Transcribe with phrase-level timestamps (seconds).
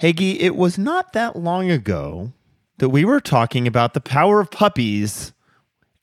[0.00, 2.32] Gyi, it was not that long ago
[2.78, 5.32] that we were talking about the power of puppies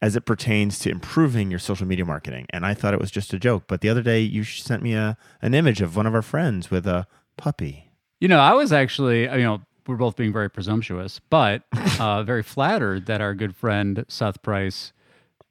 [0.02, 2.46] as it pertains to improving your social media marketing.
[2.50, 3.64] And I thought it was just a joke.
[3.68, 6.70] But the other day, you sent me a, an image of one of our friends
[6.70, 7.92] with a puppy.
[8.20, 11.64] You know, I was actually, you know, we're both being very presumptuous, but
[12.00, 14.92] uh, very flattered that our good friend Seth Price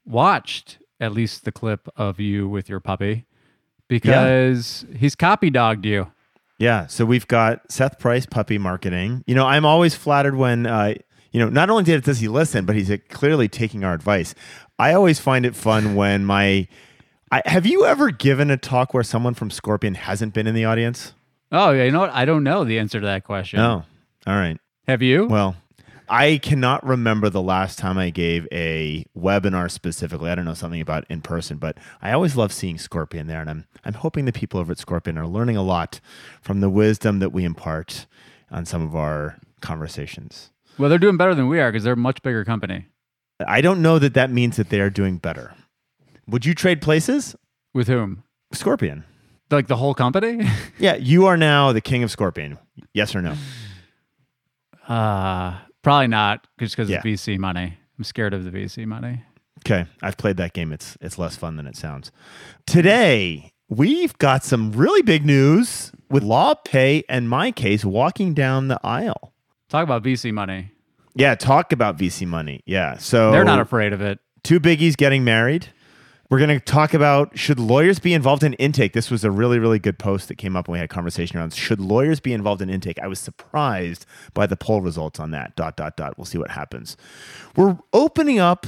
[0.05, 3.27] watched at least the clip of you with your puppy
[3.89, 4.99] because yeah.
[4.99, 6.13] he's copy dogged you.
[6.65, 6.87] Yeah.
[6.87, 9.23] So we've got Seth Price puppy marketing.
[9.27, 10.95] You know, I'm always flattered when, uh,
[11.31, 13.93] you know, not only did it does he listen, but he's uh, clearly taking our
[13.93, 14.35] advice.
[14.79, 16.67] I always find it fun when my.
[17.31, 20.65] I, have you ever given a talk where someone from Scorpion hasn't been in the
[20.65, 21.13] audience?
[21.53, 22.11] Oh, you know what?
[22.15, 23.61] I don't know the answer to that question.
[23.61, 23.83] Oh,
[24.27, 24.59] all right.
[24.87, 25.27] Have you?
[25.27, 25.57] Well,
[26.09, 30.31] I cannot remember the last time I gave a webinar specifically.
[30.31, 33.49] I don't know something about in person, but I always love seeing Scorpion there, and
[33.49, 36.01] I'm I'm hoping the people over at Scorpion are learning a lot
[36.43, 38.07] from the wisdom that we impart
[38.51, 40.51] on some of our conversations.
[40.79, 42.87] Well, they're doing better than we are because they're a much bigger company.
[43.47, 45.55] I don't know that that means that they are doing better.
[46.27, 47.35] Would you trade places
[47.73, 48.25] with whom?
[48.53, 49.05] Scorpion.
[49.51, 50.49] Like the whole company?
[50.79, 52.59] yeah, you are now the king of Scorpion.
[52.93, 53.37] Yes or no?
[54.87, 56.99] Uh, probably not, just because yeah.
[56.99, 57.79] of VC money.
[57.97, 59.23] I'm scared of the VC money.
[59.61, 60.73] Okay, I've played that game.
[60.73, 62.11] It's it's less fun than it sounds.
[62.67, 69.33] Today we've got some really big news with LawPay and MyCase walking down the aisle.
[69.69, 70.71] Talk about VC money.
[71.15, 72.63] Yeah, talk about VC money.
[72.67, 74.19] Yeah, so they're not afraid of it.
[74.43, 75.69] Two biggies getting married.
[76.31, 78.95] We're going to talk about should lawyers be involved in intake.
[78.95, 81.39] This was a really, really good post that came up when we had a conversation
[81.39, 82.99] around should lawyers be involved in intake.
[82.99, 85.55] I was surprised by the poll results on that.
[85.55, 86.17] Dot dot dot.
[86.17, 86.97] We'll see what happens.
[87.57, 88.67] We're opening up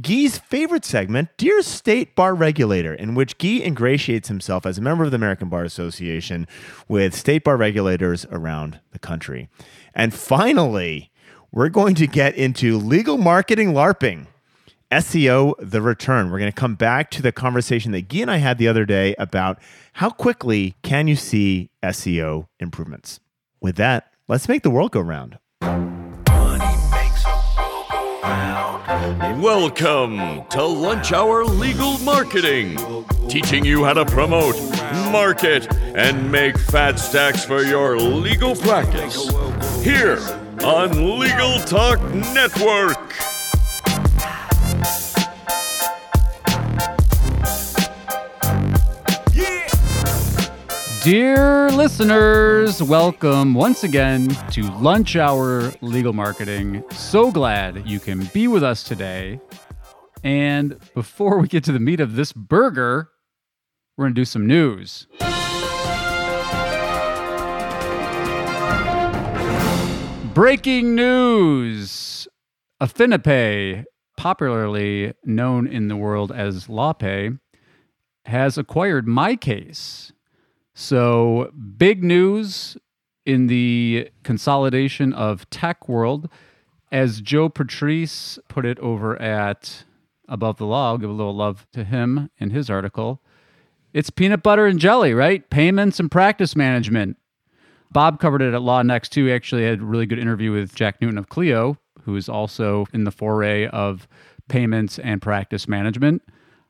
[0.00, 5.04] Gyi's favorite segment, Dear State Bar Regulator, in which Gyi ingratiates himself as a member
[5.04, 6.46] of the American Bar Association
[6.86, 9.48] with state bar regulators around the country.
[9.94, 11.10] And finally,
[11.50, 14.26] we're going to get into legal marketing LARPing.
[14.90, 16.30] SEO the return.
[16.30, 18.86] We're going to come back to the conversation that Gyi and I had the other
[18.86, 19.58] day about
[19.94, 23.20] how quickly can you see SEO improvements.
[23.60, 25.38] With that, let's make the world go round.
[29.42, 32.78] Welcome to Lunch Hour Legal Marketing,
[33.28, 34.56] teaching you how to promote,
[35.12, 39.28] market, and make fat stacks for your legal practice.
[39.84, 40.18] Here
[40.64, 43.37] on Legal Talk Network.
[51.08, 56.84] Dear listeners, welcome once again to Lunch Hour Legal Marketing.
[56.90, 59.40] So glad you can be with us today.
[60.22, 63.08] And before we get to the meat of this burger,
[63.96, 65.06] we're going to do some news.
[70.34, 72.28] Breaking news
[72.82, 73.86] Affinipay,
[74.18, 77.40] popularly known in the world as LawPay,
[78.26, 80.12] has acquired MyCase
[80.80, 82.76] so, big news
[83.26, 86.30] in the consolidation of tech world.
[86.92, 89.82] As Joe Patrice put it over at
[90.28, 93.20] Above the Law, I'll give a little love to him in his article.
[93.92, 95.50] It's peanut butter and jelly, right?
[95.50, 97.16] Payments and practice management.
[97.90, 99.24] Bob covered it at LawNext too.
[99.24, 102.86] He actually had a really good interview with Jack Newton of Clio, who is also
[102.92, 104.06] in the foray of
[104.48, 106.22] payments and practice management.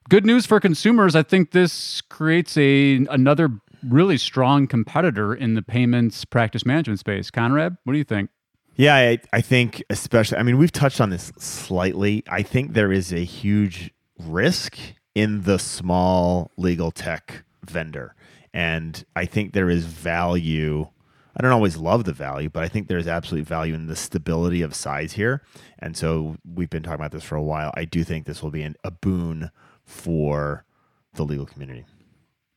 [0.09, 1.15] Good news for consumers.
[1.15, 3.51] I think this creates a another
[3.83, 7.31] really strong competitor in the payments practice management space.
[7.31, 8.31] Conrad, what do you think?
[8.77, 12.22] Yeah, I, I think especially, I mean, we've touched on this slightly.
[12.28, 14.78] I think there is a huge risk
[15.15, 18.15] in the small legal tech vendor.
[18.55, 20.87] And I think there is value.
[21.37, 24.62] I don't always love the value, but I think there's absolute value in the stability
[24.62, 25.43] of size here.
[25.81, 27.72] And so we've been talking about this for a while.
[27.75, 29.50] I do think this will be an, a boon
[29.84, 30.65] for
[31.15, 31.84] the legal community.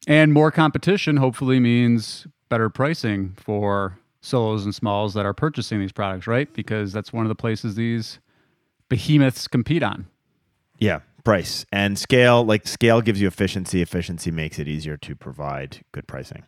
[0.07, 5.91] And more competition hopefully means better pricing for solos and smalls that are purchasing these
[5.91, 6.51] products, right?
[6.53, 8.19] Because that's one of the places these
[8.89, 10.07] behemoths compete on.
[10.79, 12.43] Yeah, price and scale.
[12.43, 13.81] Like scale gives you efficiency.
[13.81, 16.43] Efficiency makes it easier to provide good pricing.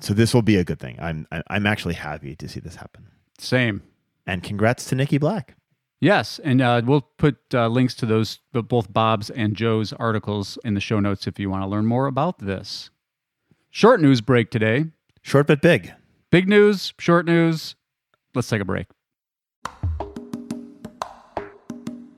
[0.00, 0.98] So this will be a good thing.
[1.00, 3.06] I'm I'm actually happy to see this happen.
[3.38, 3.82] Same.
[4.26, 5.56] And congrats to Niki Black.
[6.00, 10.74] Yes, and uh, we'll put uh, links to those both Bob's and Joe's articles in
[10.74, 12.90] the show notes if you want to learn more about this.
[13.76, 14.84] Short news break today.
[15.20, 15.92] Short but big.
[16.30, 17.74] Big news, short news.
[18.32, 18.86] Let's take a break.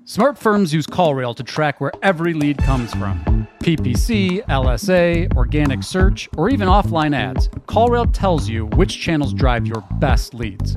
[0.04, 6.28] Smart firms use CallRail to track where every lead comes from PPC, LSA, organic search,
[6.36, 10.74] or even offline ads, CallRail tells you which channels drive your best leads.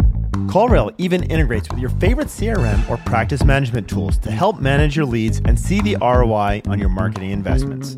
[0.48, 5.06] CallRail even integrates with your favorite CRM or practice management tools to help manage your
[5.06, 7.98] leads and see the ROI on your marketing investments.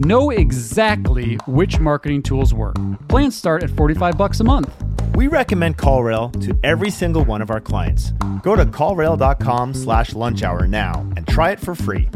[0.00, 2.76] Know exactly which marketing tools work.
[3.08, 4.72] Plans start at 45 bucks a month.
[5.14, 8.12] We recommend CallRail to every single one of our clients.
[8.42, 12.08] Go to callrail.com slash lunch hour now and try it for free.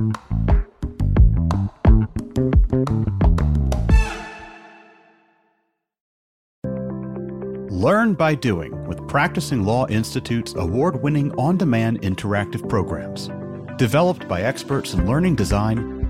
[7.69, 13.29] Learn by doing with Practicing Law Institute's award winning on demand interactive programs.
[13.77, 15.94] Developed by experts in learning design,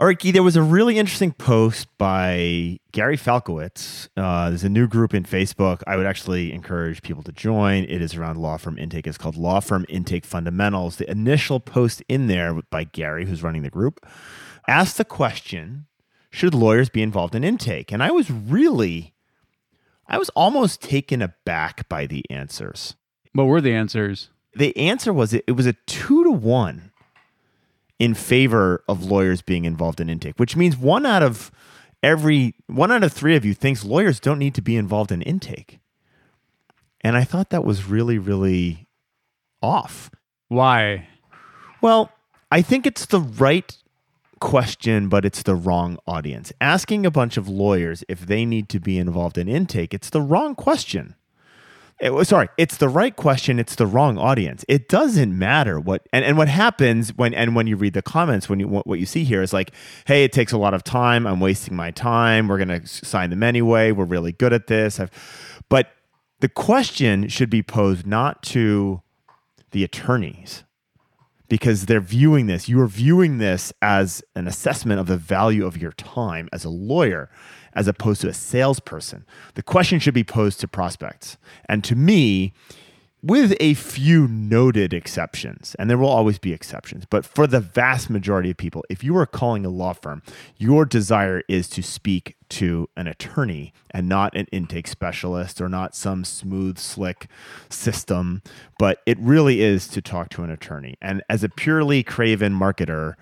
[0.00, 4.08] All right, Gyi, there was a really interesting post by Gary Falkowitz.
[4.16, 5.82] Uh, there's a new group in Facebook.
[5.86, 7.84] I would actually encourage people to join.
[7.84, 9.06] It is around law firm intake.
[9.06, 10.96] It's called Law Firm Intake Fundamentals.
[10.96, 14.06] The initial post in there by Gary, who's running the group,
[14.66, 15.84] asked the question
[16.30, 17.92] Should lawyers be involved in intake?
[17.92, 19.12] And I was really,
[20.08, 22.96] I was almost taken aback by the answers.
[23.34, 24.30] What were the answers?
[24.54, 26.89] The answer was it, it was a two to one
[28.00, 31.52] in favor of lawyers being involved in intake, which means one out of
[32.02, 35.22] every one out of three of you thinks lawyers don't need to be involved in
[35.22, 35.78] intake.
[37.02, 38.88] And I thought that was really, really
[39.62, 40.10] off.
[40.48, 41.08] Why?
[41.82, 42.10] Well,
[42.50, 43.76] I think it's the right
[44.40, 46.52] question, but it's the wrong audience.
[46.60, 50.22] Asking a bunch of lawyers if they need to be involved in intake, it's the
[50.22, 51.14] wrong question.
[52.00, 53.58] Eh, it, sorry, it's the right question.
[53.58, 54.64] It's the wrong audience.
[54.68, 58.48] It doesn't matter what and, and what happens when and when you read the comments
[58.48, 59.72] when you what you see here is like,
[60.06, 61.26] hey, it takes a lot of time.
[61.26, 62.48] I'm wasting my time.
[62.48, 63.92] We're gonna sign them anyway.
[63.92, 64.98] We're really good at this.
[64.98, 65.10] I've,
[65.68, 65.88] but
[66.40, 69.02] the question should be posed not to
[69.72, 70.64] the attorneys
[71.48, 72.68] because they're viewing this.
[72.68, 76.70] You are viewing this as an assessment of the value of your time as a
[76.70, 77.28] lawyer
[77.74, 79.24] as opposed to a salesperson.
[79.54, 81.36] The question should be posed to prospects.
[81.68, 82.52] And to me,
[83.22, 88.08] with a few noted exceptions, and there will always be exceptions, but for the vast
[88.08, 90.22] majority of people, if you are calling a law firm,
[90.56, 95.94] your desire is to speak to an attorney and not an intake specialist or not
[95.94, 97.28] some smooth, slick
[97.68, 98.42] system,
[98.78, 100.96] but it really is to talk to an attorney.
[101.02, 103.14] And as a purely craven marketer,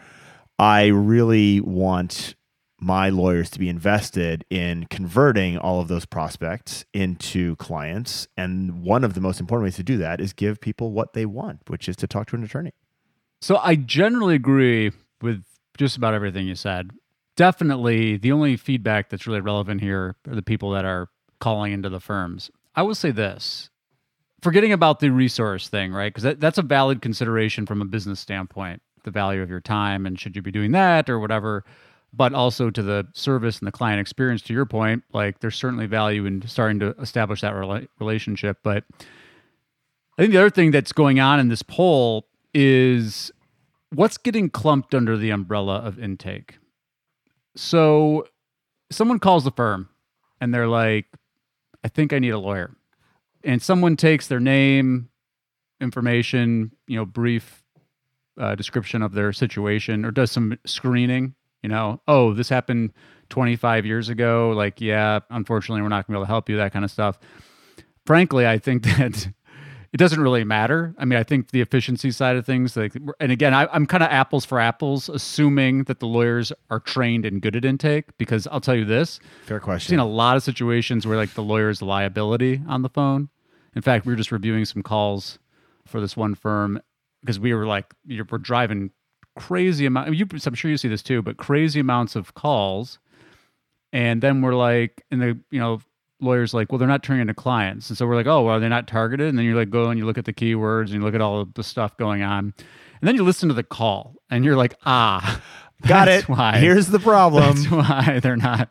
[0.61, 2.37] I really want
[2.81, 8.29] my lawyers to be invested in converting all of those prospects into clients.
[8.37, 11.27] And one of the most important ways to do that is give people what they
[11.27, 12.73] want, which is to talk to an attorney.
[13.41, 15.45] So I generally agree with
[15.77, 16.91] just about everything you said.
[17.37, 21.09] Definitely the only feedback that's really relevant here are the people that are
[21.41, 22.51] calling into the firms.
[22.75, 23.71] I will say this
[24.41, 26.13] forgetting about the resource thing, right?
[26.13, 30.07] Because that, that's a valid consideration from a business standpoint, the value of your time
[30.07, 31.65] and should you be doing that or whatever
[32.13, 35.87] but also to the service and the client experience to your point like there's certainly
[35.87, 38.59] value in starting to establish that rela- relationship.
[38.63, 38.85] But
[40.19, 43.31] i think the other thing that's going on in this poll is
[43.95, 46.59] what's getting clumped under the umbrella of intake.
[47.57, 48.27] So
[48.91, 49.89] someone calls the firm
[50.41, 51.07] and they're like
[51.85, 52.75] i think i need a lawyer.
[53.45, 55.11] And someone takes their name
[55.81, 57.63] information you know brief
[58.39, 61.35] uh, description of their situation or does some screening
[61.69, 62.95] you know, oh, this happened
[63.29, 64.55] 25 years ago.
[64.57, 66.91] Like, yeah, unfortunately, we're not going to be able to help you, that kind of
[66.91, 67.19] stuff.
[68.07, 69.29] Frankly, I think that
[69.93, 70.95] it doesn't really matter.
[70.97, 74.03] I mean, I think the efficiency side of things, like, and again, I, am kind
[74.03, 78.17] of apples for apples, assuming that the lawyers are trained and good at intake.
[78.17, 79.93] Because I'll tell you this, fair question.
[79.93, 83.29] I've seen a lot of situations where like the lawyer's liability on the phone.
[83.77, 85.39] In fact, we were just reviewing some calls
[85.87, 86.81] for this one firm
[87.21, 88.91] because we were like, we're driving
[89.39, 90.15] crazy amount.
[90.15, 92.99] You, I'm sure you see this too, but crazy amounts of calls,
[93.93, 95.81] and then we're like, and the you know
[96.21, 98.69] lawyers like, well, they're not turning into clients, and so we're like, oh, well, they're
[98.69, 99.29] they not targeted?
[99.29, 101.21] And then you're like go and you look at the keywords and you look at
[101.21, 102.55] all of the stuff going on,
[103.01, 105.41] and then you listen to the call, and you're like, ah,
[105.87, 106.29] got it.
[106.29, 107.57] Why here's the problem?
[107.57, 108.71] That's why they're not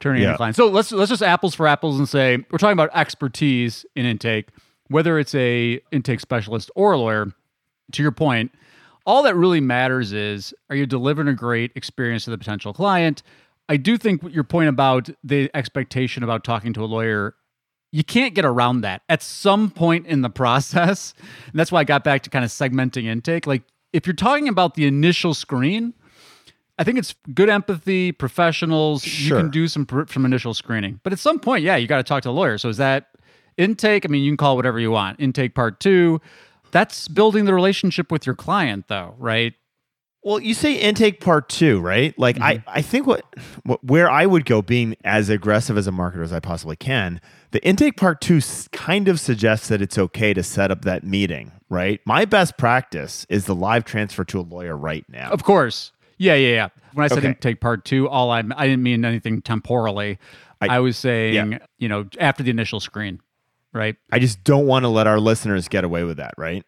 [0.00, 0.28] turning yeah.
[0.28, 0.56] into clients.
[0.56, 4.48] So let's let's just apples for apples and say we're talking about expertise in intake,
[4.88, 7.32] whether it's a intake specialist or a lawyer.
[7.92, 8.52] To your point,
[9.08, 13.22] all that really matters is are you delivering a great experience to the potential client?
[13.70, 17.34] I do think your point about the expectation about talking to a lawyer,
[17.90, 21.14] you can't get around that at some point in the process.
[21.46, 23.46] And that's why I got back to kind of segmenting intake.
[23.46, 23.62] Like
[23.94, 25.94] if you're talking about the initial screen,
[26.78, 29.02] I think it's good empathy, professionals.
[29.02, 29.38] Sure.
[29.38, 32.04] You can do some some initial screening, but at some point, yeah, you got to
[32.04, 32.58] talk to a lawyer.
[32.58, 33.08] So is that
[33.56, 34.04] intake?
[34.04, 35.18] I mean, you can call it whatever you want.
[35.18, 36.20] Intake part two.
[36.70, 39.54] That's building the relationship with your client, though, right?
[40.24, 42.18] Well, you say intake part two, right?
[42.18, 42.68] Like I, mm-hmm.
[42.68, 43.24] I think what,
[43.62, 47.20] what where I would go, being as aggressive as a marketer as I possibly can,
[47.52, 48.40] the intake part two
[48.72, 52.00] kind of suggests that it's okay to set up that meeting, right?
[52.04, 55.30] My best practice is the live transfer to a lawyer right now.
[55.30, 55.92] Of course.
[56.18, 56.68] Yeah, yeah, yeah.
[56.94, 57.28] When I said Okay.
[57.28, 60.18] intake part two, all I I didn't mean anything temporally.
[60.60, 61.58] I, I- was saying, yeah.
[61.78, 63.20] you know, after the initial screen,
[63.72, 63.96] right?
[64.10, 66.64] I just don't want to let our listeners get away with that, right?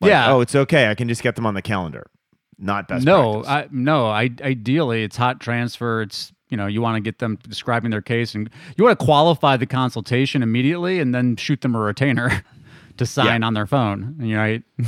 [0.00, 0.32] Like, Yeah.
[0.32, 0.88] Oh, it's okay.
[0.88, 2.10] I can just get them on the calendar.
[2.58, 3.44] Not best no.
[3.44, 4.06] I, no.
[4.06, 6.02] I, ideally, it's hot transfer.
[6.02, 9.04] It's you know, you want to get them describing their case, and you want to
[9.04, 12.44] qualify the consultation immediately, and then shoot them a retainer
[12.98, 14.16] to sign on their phone.
[14.20, 14.62] You know, right?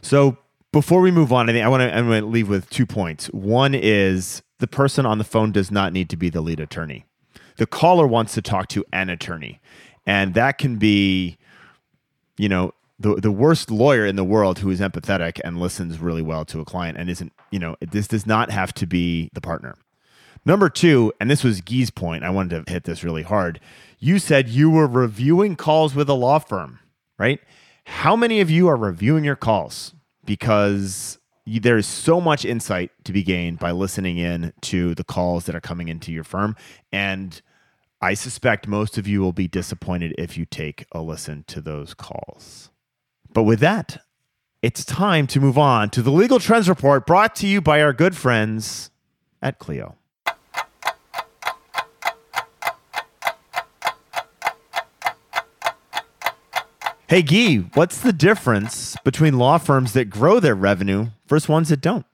[0.00, 0.38] So
[0.72, 2.86] before we move on, I think I want to I want to leave with two
[2.86, 3.26] points.
[3.28, 7.04] One is the person on the phone does not need to be the lead attorney.
[7.56, 9.60] The caller wants to talk to an attorney,
[10.08, 11.36] and that can be,
[12.38, 16.22] you know, the the worst lawyer in the world who is empathetic and listens really
[16.22, 19.40] well to a client and isn't, you know, this does not have to be the
[19.42, 19.76] partner.
[20.46, 23.60] Number two, and this was Gyi's point, I wanted to hit this really hard.
[23.98, 26.78] You said you were reviewing calls with a law firm,
[27.18, 27.40] right?
[27.84, 29.94] How many of you are reviewing your calls?
[30.24, 35.44] Because there is so much insight to be gained by listening in to the calls
[35.44, 36.56] that are coming into your firm.
[36.92, 37.40] And
[38.00, 41.94] I suspect most of you will be disappointed if you take a listen to those
[41.94, 42.70] calls.
[43.32, 44.04] But with that,
[44.62, 47.92] it's time to move on to the Legal Trends Report brought to you by our
[47.92, 48.90] good friends
[49.42, 49.96] at Clio.
[57.08, 61.80] Hey, Gyi, what's the difference between law firms that grow their revenue versus ones that
[61.80, 62.06] don't?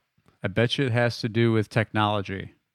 [0.42, 2.54] I bet you it has to do with technology.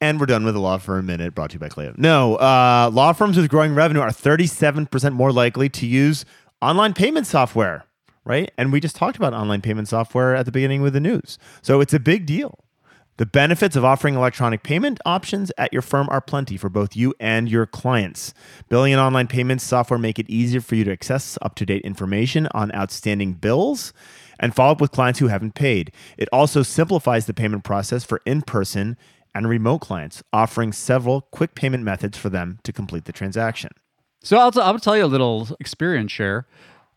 [0.00, 1.92] And we're done with the law firm minute brought to you by Clio.
[1.96, 6.24] No, uh, law firms with growing revenue are 37% more likely to use
[6.62, 7.84] online payment software,
[8.24, 8.50] right?
[8.56, 11.36] And we just talked about online payment software at the beginning with the news.
[11.62, 12.64] So it's a big deal.
[13.16, 17.12] The benefits of offering electronic payment options at your firm are plenty for both you
[17.18, 18.32] and your clients.
[18.68, 22.72] Billing and online payments software make it easier for you to access up-to-date information on
[22.76, 23.92] outstanding bills
[24.38, 25.90] and follow up with clients who haven't paid.
[26.16, 28.96] It also simplifies the payment process for in-person
[29.34, 33.70] and remote clients, offering several quick payment methods for them to complete the transaction.
[34.22, 36.46] So I'll, t- I'll tell you a little experience share.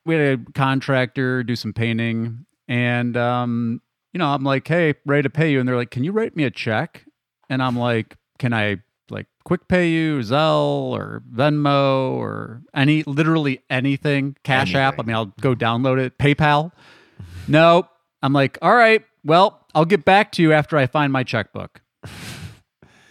[0.05, 3.81] We had a contractor do some painting, and um,
[4.13, 6.35] you know, I'm like, "Hey, ready to pay you," and they're like, "Can you write
[6.35, 7.05] me a check?"
[7.49, 8.77] And I'm like, "Can I
[9.11, 14.99] like quick pay you, Zelle or Venmo or any literally anything, Cash App?
[14.99, 16.71] I mean, I'll go download it, PayPal."
[17.47, 17.87] no,
[18.23, 21.80] I'm like, "All right, well, I'll get back to you after I find my checkbook."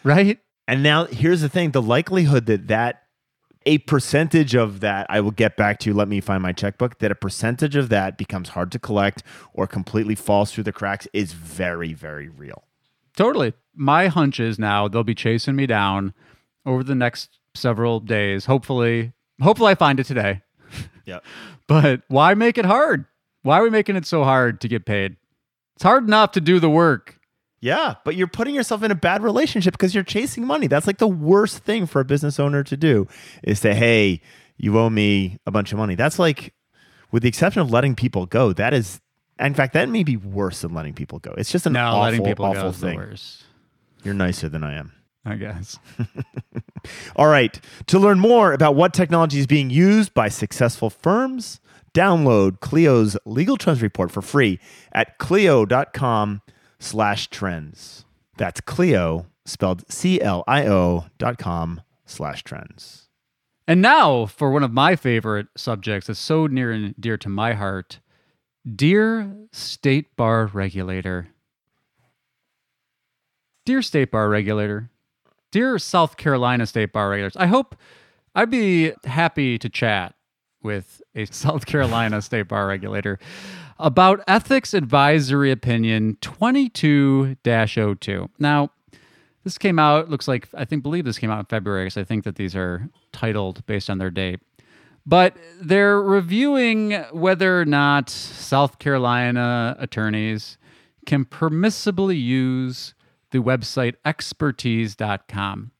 [0.04, 0.38] Right?
[0.66, 3.02] And now here's the thing the likelihood that that
[3.66, 6.99] a percentage of that I will get back to you, let me find my checkbook,
[7.00, 11.07] that a percentage of that becomes hard to collect or completely falls through the cracks
[11.12, 12.64] is very, very real.
[13.16, 13.52] Totally.
[13.75, 16.14] My hunch is now they'll be chasing me down
[16.64, 18.47] over the next several days.
[18.47, 20.42] Hopefully, hopefully I find it today.
[21.07, 21.21] Yeah.
[21.66, 23.04] But why make it hard?
[23.42, 25.16] Why are we making it so hard to get paid?
[25.75, 27.19] It's hard enough to do the work.
[27.62, 30.67] Yeah, but you're putting yourself in a bad relationship because you're chasing money.
[30.67, 33.07] That's like the worst thing for a business owner to do
[33.43, 34.23] is say, hey,
[34.57, 35.95] you owe me a bunch of money.
[35.95, 36.55] That's like,
[37.12, 39.00] with the exception of letting people go, that is,
[39.38, 41.35] in fact, that may be worse than letting people go.
[41.37, 42.97] It's just an No, awful, letting people awful go is the thing.
[42.97, 43.45] worst.
[44.05, 44.93] You're nicer than I am.
[45.26, 45.79] I guess.
[47.17, 47.61] All right.
[47.88, 51.61] To learn more about what technology is being used by successful firms,
[51.93, 54.59] download Clio's Legal Trends Report for free
[54.93, 56.40] at clio.com
[56.81, 58.05] slash trends.
[58.37, 63.09] That's Clio, spelled C-L-I-O dot com slash trends.
[63.69, 67.53] And now for one of my favorite subjects that's so near and dear to my
[67.53, 68.01] heart.
[68.75, 71.29] Dear State Bar Regulator.
[73.65, 74.91] Dear State Bar Regulator.
[75.53, 77.37] Dear South Carolina State Bar Regulators.
[77.37, 77.77] I hope
[78.35, 80.15] I'd be happy to chat
[80.63, 83.19] with a South Carolina State Bar Regulator
[83.81, 88.31] about Ethics Advisory Opinion 22 02.
[88.39, 88.71] Now,
[89.43, 92.05] this came out, looks like, I think, believe this came out in February because I
[92.05, 94.41] think that these are titled based on their date.
[95.07, 100.59] But they're reviewing whether or not South Carolina attorneys
[101.07, 102.95] can permissibly use
[103.31, 105.71] the website expertise.com.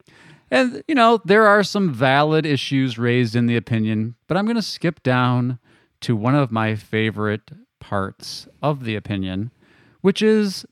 [0.51, 4.57] And, you know, there are some valid issues raised in the opinion, but I'm going
[4.57, 5.59] to skip down
[6.01, 9.51] to one of my favorite parts of the opinion,
[10.01, 10.65] which is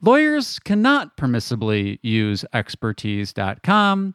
[0.00, 4.14] lawyers cannot permissibly use expertise.com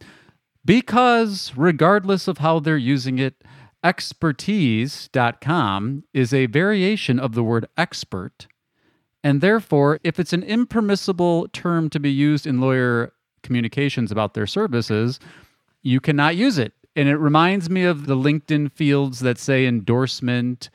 [0.64, 3.44] because, regardless of how they're using it,
[3.84, 8.48] expertise.com is a variation of the word expert.
[9.24, 13.14] And therefore, if it's an impermissible term to be used in lawyer
[13.44, 15.20] communications about their services,
[15.82, 16.74] you cannot use it.
[16.96, 20.70] And it reminds me of the LinkedIn fields that say endorsement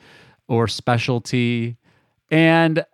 [0.53, 1.77] or specialty.
[2.29, 2.85] And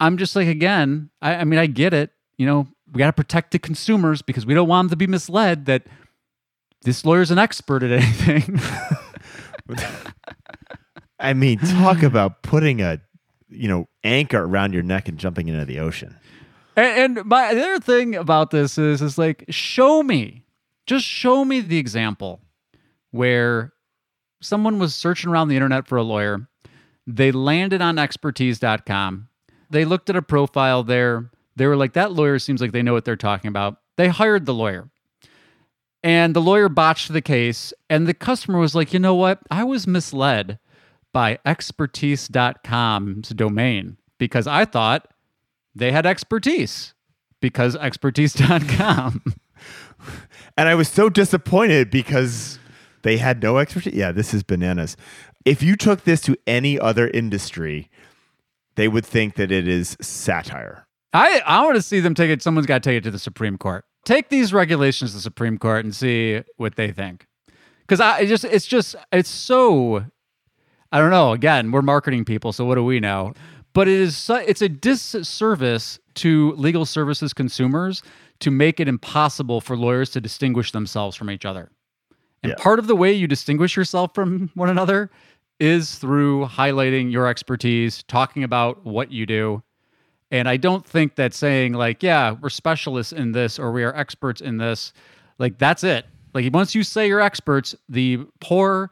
[0.00, 2.10] I'm just like, again, I, I mean, I get it.
[2.36, 5.06] You know, we got to protect the consumers because we don't want them to be
[5.06, 5.86] misled that
[6.82, 8.60] this lawyer's an expert at anything.
[11.18, 13.00] I mean, talk about putting a
[13.48, 16.16] you know anchor around your neck and jumping into the ocean.
[16.76, 20.44] And, and my the other thing about this is is like show me,
[20.86, 22.40] just show me the example
[23.12, 23.72] where
[24.40, 26.48] someone was searching around the internet for a lawyer.
[27.06, 29.28] They landed on expertise.com.
[29.70, 31.30] They looked at a profile there.
[31.56, 33.78] They were like, that lawyer seems like they know what they're talking about.
[33.96, 34.88] They hired the lawyer.
[36.02, 37.72] And the lawyer botched the case.
[37.88, 39.40] And the customer was like, you know what?
[39.50, 40.58] I was misled
[41.12, 45.08] by expertise.com's domain because I thought
[45.74, 46.94] they had expertise
[47.40, 49.22] because expertise.com.
[50.56, 52.58] And I was so disappointed because
[53.02, 53.94] they had no expertise.
[53.94, 54.96] Yeah, this is bananas.
[55.44, 57.90] If you took this to any other industry,
[58.76, 60.86] they would think that it is satire.
[61.12, 62.42] I, I want to see them take it.
[62.42, 63.84] Someone's got to take it to the Supreme Court.
[64.04, 67.26] Take these regulations to the Supreme Court and see what they think.
[67.80, 70.06] Because I it just it's just it's so
[70.90, 71.32] I don't know.
[71.32, 73.34] Again, we're marketing people, so what do we know?
[73.74, 78.02] But it is it's a disservice to legal services consumers
[78.40, 81.70] to make it impossible for lawyers to distinguish themselves from each other.
[82.42, 82.62] And Yeah.
[82.62, 85.10] part of the way you distinguish yourself from one another
[85.62, 89.62] is through highlighting your expertise, talking about what you do.
[90.32, 93.94] And I don't think that saying like, yeah, we're specialists in this or we are
[93.94, 94.92] experts in this,
[95.38, 96.04] like that's it.
[96.34, 98.90] Like once you say you're experts, the poor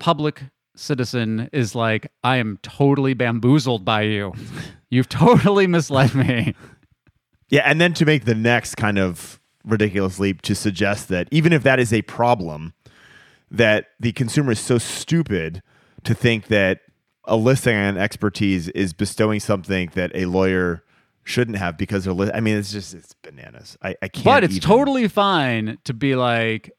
[0.00, 0.42] public
[0.74, 4.32] citizen is like, I am totally bamboozled by you.
[4.88, 6.56] You've totally misled me.
[7.50, 11.52] Yeah, and then to make the next kind of ridiculous leap to suggest that even
[11.52, 12.74] if that is a problem,
[13.48, 15.62] that the consumer is so stupid
[16.04, 16.80] to think that
[17.24, 20.82] a listing on expertise is bestowing something that a lawyer
[21.24, 22.12] shouldn't have because they're.
[22.14, 23.76] Li- I mean, it's just it's bananas.
[23.82, 24.24] I, I can't.
[24.24, 26.72] But it's even- totally fine to be like,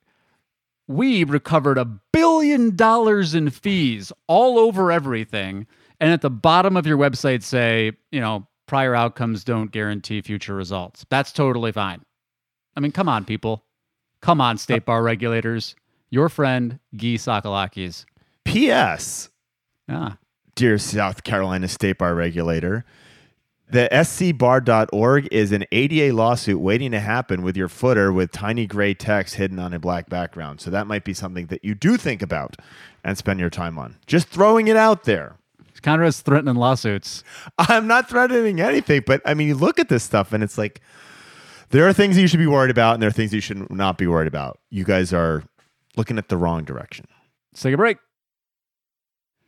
[0.87, 5.67] we recovered a billion dollars in fees all over everything.
[5.99, 10.55] And at the bottom of your website, say, you know, prior outcomes don't guarantee future
[10.55, 11.05] results.
[11.09, 12.01] That's totally fine.
[12.75, 13.63] I mean, come on, people.
[14.21, 15.75] Come on, state bar regulators.
[16.09, 18.05] Your friend, Gyi Tsakalakis.
[18.45, 19.29] P.S.
[19.89, 20.17] Ah,
[20.55, 22.85] dear South Carolina State Bar regulator,
[23.69, 28.93] the scbar.org is an ADA lawsuit waiting to happen with your footer with tiny gray
[28.93, 30.59] text hidden on a black background.
[30.59, 32.57] So that might be something that you do think about
[33.03, 33.97] and spend your time on.
[34.07, 35.37] Just throwing it out there.
[35.81, 37.23] Conrad's threatening lawsuits.
[37.57, 40.81] I'm not threatening anything, but I mean, you look at this stuff and it's like
[41.69, 43.97] there are things you should be worried about and there are things you should not
[43.97, 44.59] be worried about.
[44.69, 45.43] You guys are
[45.95, 47.07] looking at the wrong direction.
[47.51, 47.97] Let's take a break.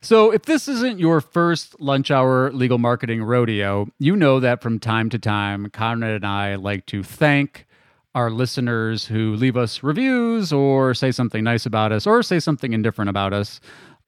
[0.04, 4.78] So, if this isn't your first lunch hour legal marketing rodeo, you know that from
[4.78, 7.66] time to time, Conrad and I like to thank
[8.14, 12.74] our listeners who leave us reviews or say something nice about us or say something
[12.74, 13.60] indifferent about us.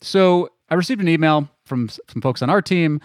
[0.02, 3.00] So, I received an email from some folks on our team,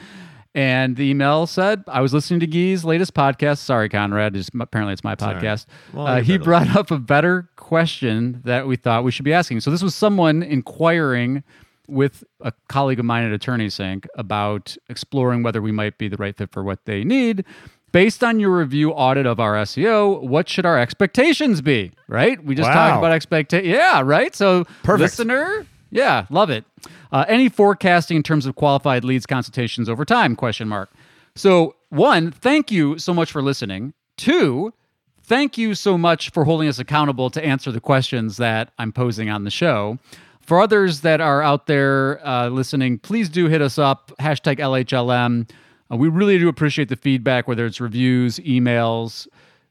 [0.53, 3.59] and the email said, I was listening to Gyi's latest podcast.
[3.59, 4.35] Sorry, Conrad.
[4.35, 5.65] It's, apparently, it's my podcast.
[5.93, 9.61] Well, uh, he brought up a better question that we thought we should be asking.
[9.61, 11.45] So, this was someone inquiring
[11.91, 16.35] with a colleague of mine at AttorneySync about exploring whether we might be the right
[16.35, 17.45] fit for what they need.
[17.91, 21.91] Based on your review audit of our SEO, what should our expectations be?
[22.07, 22.41] Right?
[22.43, 22.73] We just Wow.
[22.73, 23.69] talked about expectation.
[23.69, 24.33] Yeah, right.
[24.33, 25.01] So, Perfect.
[25.19, 26.63] listener, yeah, love it.
[27.11, 30.37] Uh, any forecasting in terms of qualified leads consultations over time?
[30.37, 30.89] Question mark.
[31.35, 33.93] So, one, thank you so much for listening.
[34.15, 34.73] Two,
[35.21, 39.29] thank you so much for holding us accountable to answer the questions that I'm posing
[39.29, 39.97] on the show.
[40.41, 45.49] For others that are out there uh, listening, please do hit us up, hashtag LHLM.
[45.91, 49.27] Uh, we really do appreciate the feedback, whether it's reviews, emails.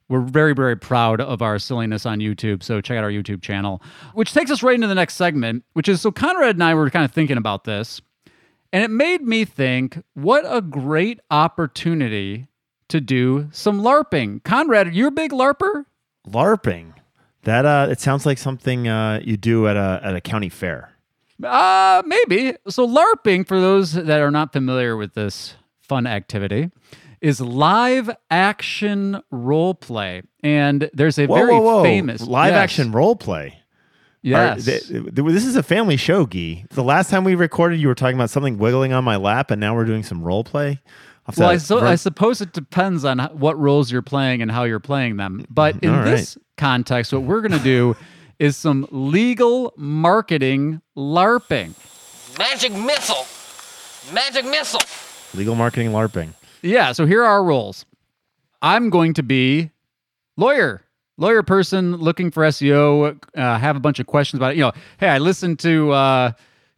[0.08, 2.62] We're very, very proud of our silliness on YouTube.
[2.62, 3.82] So check out our YouTube channel,
[4.14, 6.90] which takes us right into the next segment, which is so Conrad and I were
[6.90, 8.00] kind of thinking about this.
[8.72, 12.48] And it made me think what a great opportunity
[12.88, 14.42] to do some LARPing.
[14.44, 15.84] Conrad, you're a big LARPer?
[16.26, 16.92] LARPing.
[17.44, 20.92] That uh it sounds like something uh you do at a at a county fair.
[21.42, 22.54] Uh maybe.
[22.68, 26.70] So LARPing, for those that are not familiar with this fun activity,
[27.20, 30.22] is live action role play.
[30.42, 31.82] And there's a Whoa, very whoa, whoa.
[31.82, 32.58] famous live Yes.
[32.62, 33.48] action role play.
[33.48, 33.56] Are-
[34.22, 34.66] Yes.
[34.66, 36.68] th- th- this is a family show, Gyi.
[36.68, 39.58] The last time we recorded, you were talking about something wiggling on my lap, and
[39.58, 40.78] now we're doing some role play.
[41.26, 44.42] I'll have to Well, I, so, I suppose it depends on what roles you're playing
[44.42, 45.46] and how you're playing them.
[45.48, 46.04] But in All right.
[46.16, 47.96] this context, what we're going to do
[48.38, 51.74] is some legal marketing LARPing.
[52.38, 53.26] Magic missile!
[54.14, 54.80] Magic missile!
[55.34, 56.34] legal marketing LARPing.
[56.62, 57.86] Yeah, so here are our roles.
[58.62, 59.70] I'm going to be
[60.36, 60.82] lawyer,
[61.16, 64.56] lawyer person looking for SEO, uh, have a bunch of questions about it.
[64.56, 66.32] You know, hey, I listened to uh,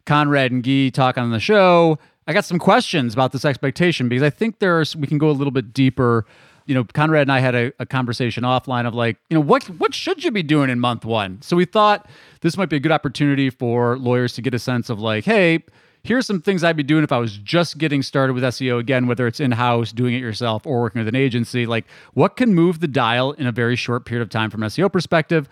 [0.05, 1.97] Conrad and Gyi talk on the show.
[2.25, 5.31] I got some questions about this expectation because I think there's we can go a
[5.31, 6.25] little bit deeper.
[6.65, 9.63] You know, Conrad and I had a, a conversation offline of like, you know, what
[9.79, 11.41] what should you be doing in month one?
[11.41, 12.07] So we thought
[12.41, 15.63] this might be a good opportunity for lawyers to get a sense of like, hey,
[16.03, 19.07] here's some things I'd be doing if I was just getting started with SEO again,
[19.07, 21.65] whether it's in house, doing it yourself, or working with an agency.
[21.65, 24.69] Like, what can move the dial in a very short period of time from an
[24.69, 25.47] SEO perspective?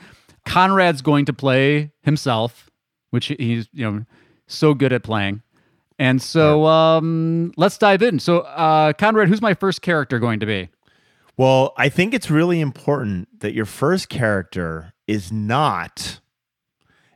[0.45, 2.69] Conrad's going to play himself,
[3.11, 4.05] which he's you know
[4.47, 5.41] so good at playing.
[5.99, 8.17] And so um, let's dive in.
[8.17, 10.69] So, uh, Conrad, who's my first character going to be?
[11.37, 16.19] Well, I think it's really important that your first character is not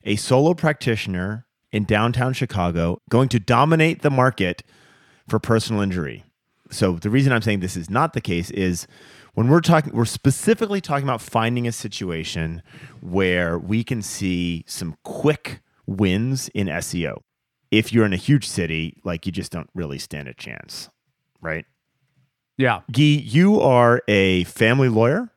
[0.04, 4.64] a solo practitioner in downtown Chicago going to dominate the market
[5.28, 6.24] for personal injury.
[6.72, 8.88] So the reason I'm saying this is not the case is
[9.34, 12.64] when we're talking we're specifically talking about finding a situation
[13.02, 17.22] where we can see some quick wins in SEO.
[17.72, 20.90] If you're in a huge city, like you just don't really stand a chance,
[21.42, 21.66] right?
[22.58, 22.82] Yeah.
[22.92, 25.30] Gyi, you are a family lawyer.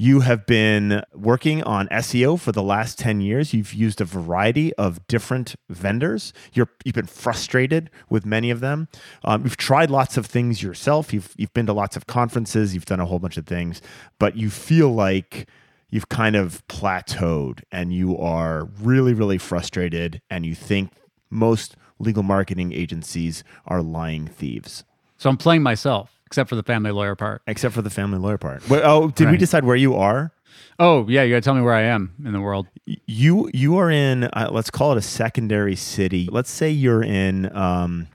[0.00, 3.52] You have been working on SEO for the last 10 years.
[3.52, 6.32] You've used a variety of different vendors.
[6.52, 8.86] You're, you've been frustrated with many of them.
[9.24, 11.12] Um, you've tried lots of things yourself.
[11.12, 12.74] You've, you've been to lots of conferences.
[12.74, 13.82] You've done a whole bunch of things,
[14.20, 15.48] but you feel like
[15.90, 20.92] you've kind of plateaued and you are really, really frustrated and you think
[21.28, 24.84] most legal marketing agencies are lying thieves
[25.16, 27.40] So I'm playing myself, except for the family lawyer part.
[27.46, 28.62] except for the family lawyer part.
[28.70, 30.30] Oh, did we decide where you are?
[30.78, 31.22] Oh, yeah.
[31.22, 32.66] You got to tell me where I am in the world.
[32.84, 34.24] You you are in.
[34.24, 36.28] Uh, let's call it a secondary city.
[36.30, 37.54] Let's say you're in.
[37.56, 38.08] Um,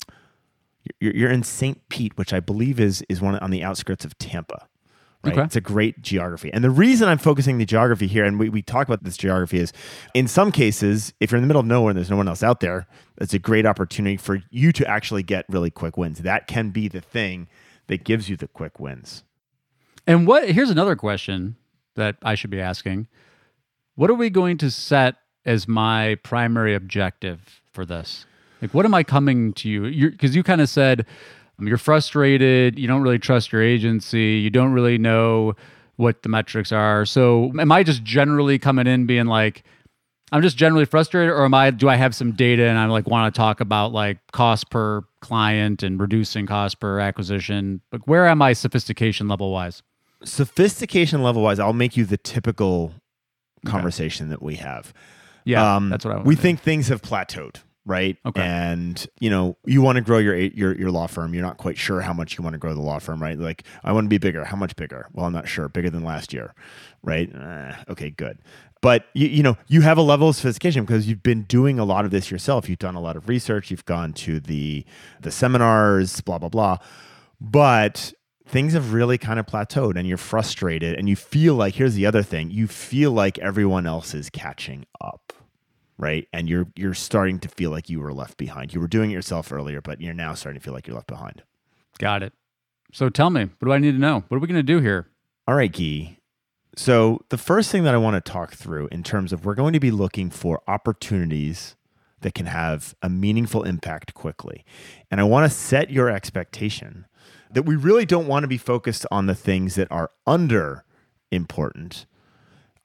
[0.99, 1.89] you're, you're in St.
[1.89, 4.67] Pete, which I believe is is one on the outskirts of Tampa.
[5.23, 5.33] Right?
[5.33, 5.43] Okay.
[5.43, 6.51] It's a great geography.
[6.53, 9.57] And the reason I'm focusing the geography here, and we, we talk about this geography,
[9.57, 9.71] is
[10.13, 12.43] in some cases, if you're in the middle of nowhere and there's no one else
[12.43, 12.87] out there,
[13.19, 16.19] it's a great opportunity for you to actually get really quick wins.
[16.19, 17.47] That can be the thing
[17.87, 19.23] that gives you the quick wins.
[20.05, 20.49] And what?
[20.49, 21.55] Here's another question
[21.95, 23.07] that I should be asking.
[23.95, 25.15] What are we going to set
[25.45, 28.25] as my primary objective for this?
[28.61, 30.11] Like, what am I coming to you?
[30.11, 31.05] Because you kind of said
[31.59, 32.79] um, you're frustrated.
[32.79, 34.39] You don't really trust your agency.
[34.43, 35.55] You don't really know
[35.95, 37.05] what the metrics are.
[37.05, 39.63] So, am I just generally coming in being like,
[40.33, 41.69] I'm just generally frustrated, or am I?
[41.69, 45.03] Do I have some data and I like want to talk about like cost per
[45.21, 47.81] client and reducing cost per acquisition?
[47.91, 49.83] Like, where am I sophistication level wise?
[50.25, 52.93] sophistication level wise, I'll make you the typical
[53.65, 54.93] conversation that we have.
[55.45, 56.27] Yeah, Um, that's what I want.
[56.27, 58.17] We think things have plateaued, right?
[58.25, 58.41] Okay.
[58.41, 61.33] And you know, you want to grow your your your law firm.
[61.33, 63.37] You're not quite sure how much you want to grow the law firm, right?
[63.37, 64.45] Like, I want to be bigger.
[64.45, 65.07] How much bigger?
[65.13, 65.67] Well, I'm not sure.
[65.67, 66.53] Bigger than last year,
[67.01, 67.29] right?
[67.35, 68.39] Uh, okay, good.
[68.83, 71.85] But you, you know, you have a level of sophistication because you've been doing a
[71.85, 72.69] lot of this yourself.
[72.69, 73.71] You've done a lot of research.
[73.71, 74.85] You've gone to the
[75.21, 76.77] the seminars, blah blah blah.
[77.41, 78.13] But
[78.45, 82.05] things have really kind of plateaued and you're frustrated and you feel like here's the
[82.05, 85.31] other thing you feel like everyone else is catching up
[85.97, 89.09] right and you're you're starting to feel like you were left behind you were doing
[89.09, 91.41] it yourself earlier but you're now starting to feel like you're left behind
[91.99, 92.33] Got it.
[92.91, 94.23] So tell me, what do I need to know?
[94.27, 95.07] What are we going to do here?
[95.47, 96.17] all right Gyi.
[96.75, 99.73] So the first thing that i want to talk through in terms of we're going
[99.73, 101.75] to be looking for opportunities
[102.21, 104.63] that can have a meaningful impact quickly
[105.11, 107.05] and i want to set your expectation
[107.51, 110.83] that we really don't want to be focused on the things that are under
[111.33, 112.05] important.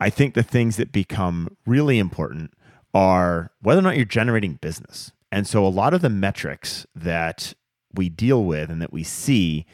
[0.01, 2.53] I think the things that become really important
[2.95, 5.13] are whether or not you're generating business.
[5.31, 7.55] And so a lot of the metrics that
[7.93, 9.67] we deal with and that we see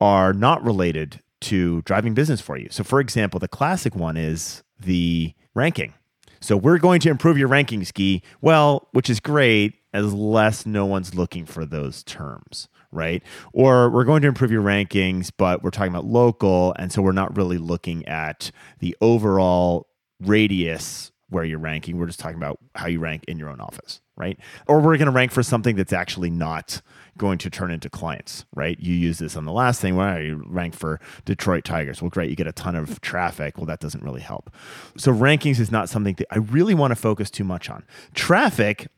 [0.00, 2.68] are not related to driving business for you.
[2.70, 5.94] So, for example, the classic one is the ranking.
[6.40, 8.22] So, we're going to improve your ranking ski.
[8.40, 13.22] Well, which is great as less no one's looking for those terms, right?
[13.52, 16.74] Or we're going to improve your rankings, but we're talking about local.
[16.78, 19.88] And so we're not really looking at the overall
[20.20, 21.96] radius where you're ranking.
[21.96, 24.38] We're just talking about how you rank in your own office, right?
[24.66, 26.82] Or we're going to rank for something that's actually not
[27.16, 28.78] going to turn into clients, right?
[28.78, 32.02] You use this on the last thing where you rank for Detroit Tigers.
[32.02, 33.56] Well, great, you get a ton of traffic.
[33.56, 34.50] Well, that doesn't really help.
[34.96, 37.84] So rankings is not something that I really want to focus too much on.
[38.14, 38.88] Traffic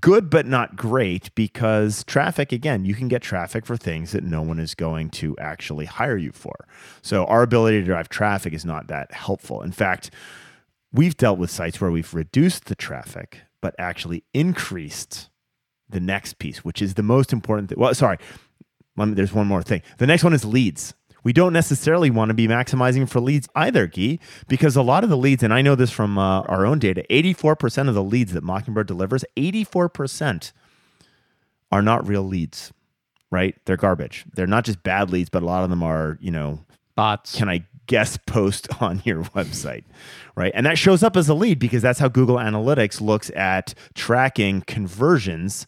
[0.00, 4.42] good but not great because traffic again you can get traffic for things that no
[4.42, 6.66] one is going to actually hire you for
[7.00, 10.10] so our ability to drive traffic is not that helpful in fact
[10.98, 15.30] we've dealt with sites where we've reduced the traffic but actually increased
[15.88, 18.18] the next piece which is the most important thing well sorry
[18.96, 22.34] me, there's one more thing the next one is leads we don't necessarily want to
[22.34, 25.74] be maximizing for leads either, Gyi, because a lot of the leads, and I know
[25.74, 30.52] this from uh, our own data, 84% of the leads that Mockingbird delivers, 84%
[31.70, 32.72] are not real leads,
[33.30, 33.56] right?
[33.66, 34.24] They're garbage.
[34.32, 37.36] They're not just bad leads, but a lot of them are, you know, bots.
[37.36, 39.82] Can I guest post on your website,
[40.36, 40.52] right?
[40.54, 44.62] And that shows up as a lead because that's how Google Analytics looks at tracking
[44.62, 45.66] conversions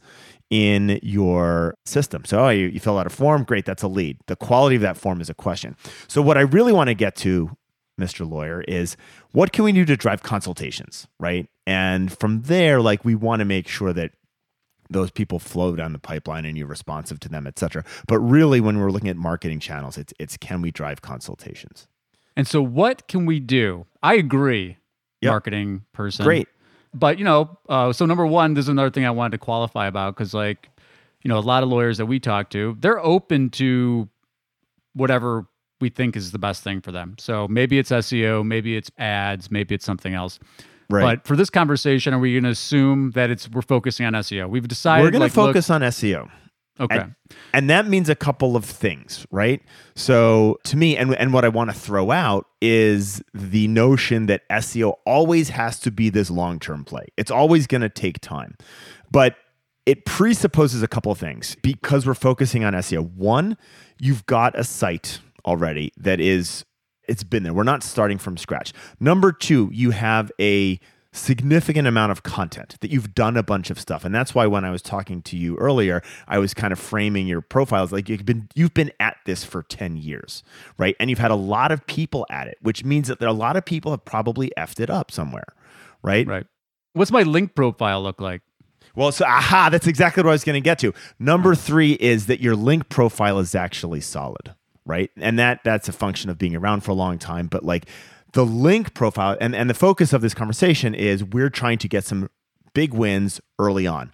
[0.50, 2.24] in your system.
[2.24, 4.18] So, oh, you, you fill out a form, great, that's a lead.
[4.26, 5.76] The quality of that form is a question.
[6.09, 7.56] So, what I really want to get to,
[8.00, 8.28] Mr.
[8.28, 8.96] Lawyer, is
[9.33, 11.48] what can we do to drive consultations, right?
[11.66, 14.11] And from there, like we want to make sure that
[14.90, 17.85] those people flow down the pipeline and you're responsive to them, et cetera.
[18.09, 21.87] But really, when we're looking at marketing channels, it's it's can we drive consultations?
[22.37, 23.87] And so, what can we do?
[24.03, 24.79] I agree,
[25.21, 25.33] yep.
[25.33, 26.25] marketing person.
[26.25, 26.49] Great
[26.93, 30.14] but you know, uh, so number one, there's another thing I wanted to qualify about
[30.16, 30.69] because, like,
[31.23, 34.09] you know, a lot of lawyers that we talk to, they're open to
[34.95, 35.47] whatever
[35.81, 37.14] we think is the best thing for them.
[37.19, 40.38] So maybe it's SEO, maybe it's ads, maybe it's something else.
[40.90, 41.03] Right.
[41.03, 44.49] But for this conversation, are we going to assume that it's we're focusing on SEO?
[44.49, 46.29] We've decided we're going like, to focus look, on SEO.
[46.81, 46.97] Okay.
[46.99, 47.14] And,
[47.53, 49.62] and, that means a couple of things, right?
[49.95, 54.49] So to me, and, and what I want to throw out is the notion that
[54.49, 57.07] SEO always has to be this long term play.
[57.19, 58.57] It's always going to take time.
[59.11, 59.37] But
[59.85, 63.12] it presupposes a couple of things because we're focusing on SEO.
[63.12, 63.59] One,
[63.99, 66.64] you've got a site already that is,
[67.09, 67.53] it's been there.
[67.53, 68.73] We're not starting from scratch.
[69.01, 70.81] Number two, you have a
[71.12, 74.64] significant amount of content that you've done a bunch of stuff and that's why when
[74.64, 78.25] i was talking to you earlier i was kind of framing your profiles like you've
[78.25, 80.44] been you've been at this for 10 years
[80.79, 83.33] right and you've had a lot of people at it which means that there a
[83.33, 85.55] lot of people have probably effed it up somewhere
[86.03, 86.46] right right
[86.92, 88.42] what's my link profile look like
[88.94, 90.92] well, so aha, that's exactly what I was going to get to.
[91.18, 95.11] Number three is that your link profile is actually solid, right?
[95.16, 97.46] And that that's a function of being around for a long time.
[97.46, 97.87] But like
[98.33, 102.05] the link profile and, and the focus of this conversation is we're trying to get
[102.05, 102.31] some
[102.75, 104.12] big wins early on.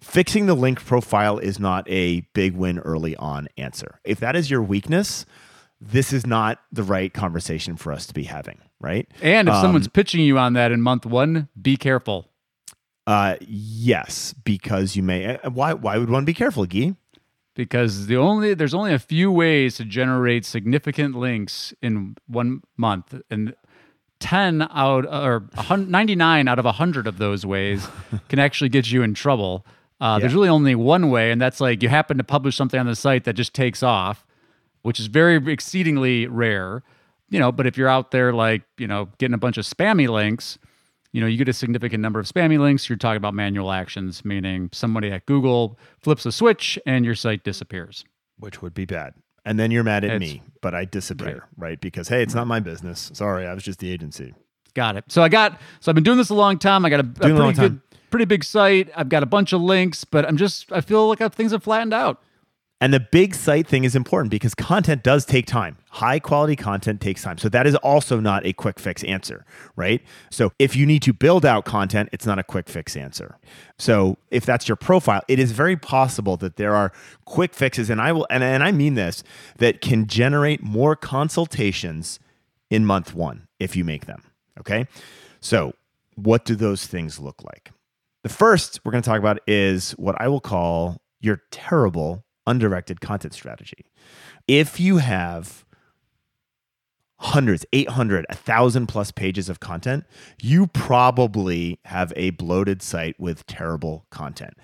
[0.00, 4.00] Fixing the link profile is not a big win early on answer.
[4.04, 5.26] If that is your weakness,
[5.80, 9.08] this is not the right conversation for us to be having, right?
[9.20, 12.28] And if um, someone's pitching you on that in month one, be careful.
[13.08, 15.38] Uh, yes, because you may.
[15.38, 15.72] Uh, why?
[15.72, 16.94] Why would one be careful, Gyi?
[17.58, 23.20] Because the only there's only a few ways to generate significant links in one month
[23.32, 23.52] and
[24.20, 25.42] 10 out or
[25.76, 27.88] 99 out of 100 of those ways
[28.28, 29.66] can actually get you in trouble
[30.00, 30.20] uh, yeah.
[30.20, 32.94] there's really only one way and that's like you happen to publish something on the
[32.94, 34.24] site that just takes off
[34.82, 36.84] which is very exceedingly rare
[37.28, 40.08] you know but if you're out there like you know getting a bunch of spammy
[40.08, 40.60] links
[41.12, 44.24] you know, you get a significant number of spammy links, you're talking about manual actions,
[44.24, 48.04] meaning somebody at Google flips a switch and your site disappears.
[48.38, 49.14] Which would be bad.
[49.44, 51.68] And then you're mad at it's, me, but I disappear, right.
[51.70, 51.80] right?
[51.80, 53.10] Because hey, it's not my business.
[53.14, 54.34] Sorry, I was just the agency.
[54.74, 55.04] Got it.
[55.08, 56.84] So I got so I've been doing this a long time.
[56.84, 58.90] I got a, a pretty good pretty big site.
[58.94, 61.94] I've got a bunch of links, but I'm just I feel like things have flattened
[61.94, 62.22] out.
[62.80, 65.78] And the big site thing is important because content does take time.
[65.90, 67.38] High quality content takes time.
[67.38, 70.00] So that is also not a quick fix answer, right?
[70.30, 73.36] So if you need to build out content, it's not a quick fix answer.
[73.78, 76.92] So if that's your profile, it is very possible that there are
[77.24, 79.24] quick fixes and I will and, and I mean this
[79.56, 82.20] that can generate more consultations
[82.70, 84.22] in month 1 if you make them,
[84.60, 84.86] okay?
[85.40, 85.74] So
[86.14, 87.72] what do those things look like?
[88.22, 93.00] The first we're going to talk about is what I will call your terrible undirected
[93.00, 93.86] content strategy.
[94.46, 95.64] If you have
[97.20, 100.04] hundreds, 800, 1,000 plus pages of content,
[100.40, 104.54] you probably have a bloated site with terrible content.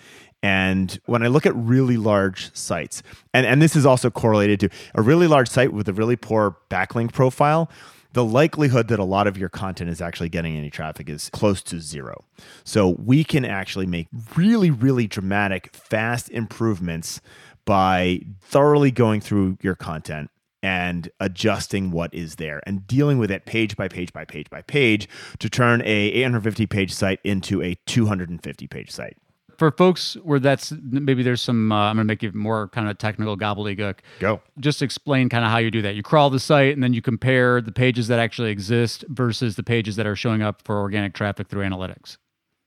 [0.42, 4.68] And when I look at really large sites, and, and this is also correlated to
[4.94, 7.70] a really large site with a really poor backlink profile,
[8.12, 11.62] the likelihood that a lot of your content is actually getting any traffic is close
[11.62, 12.24] to zero.
[12.62, 17.20] So we can actually make really, really dramatic, fast improvements
[17.64, 20.30] by thoroughly going through your content
[20.64, 24.62] and adjusting what is there and dealing with it page by page by page by
[24.62, 25.06] page
[25.38, 29.18] to turn a 850 page site into a 250 page site.
[29.58, 32.88] For folks where that's maybe there's some uh, i'm going to make it more kind
[32.88, 33.98] of technical gobbledygook.
[34.20, 34.40] Go.
[34.58, 35.94] Just explain kind of how you do that.
[35.94, 39.62] You crawl the site and then you compare the pages that actually exist versus the
[39.62, 42.16] pages that are showing up for organic traffic through analytics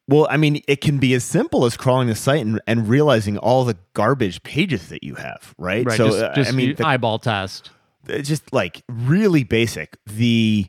[0.08, 3.38] well, I mean, it can be as simple as crawling the site and, and realizing
[3.38, 5.86] all the garbage pages that you have, right?
[5.86, 7.72] right so, just, uh, just I mean, the, eyeball test
[8.08, 9.98] just like really basic.
[10.06, 10.68] The